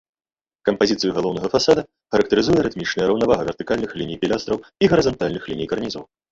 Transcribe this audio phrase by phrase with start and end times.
[0.69, 1.83] Кампазіцыю галоўнага фасада
[2.15, 6.03] характарызуе рытмічная раўнавага вертыкальных ліній пілястраў і гарызантальных ліній карнізаў.